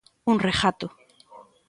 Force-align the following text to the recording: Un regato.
Un 0.31 0.37
regato. 0.47 0.87